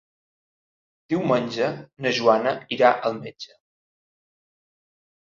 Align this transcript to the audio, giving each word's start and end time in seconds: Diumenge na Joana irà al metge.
Diumenge 1.15 1.69
na 2.07 2.15
Joana 2.21 2.57
irà 2.79 2.93
al 3.13 3.23
metge. 3.23 3.57